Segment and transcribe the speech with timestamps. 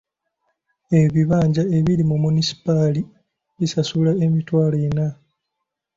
[1.01, 3.01] Ebibanja ebiri mu munisipaali
[3.57, 5.07] bisasula emitwalo ena.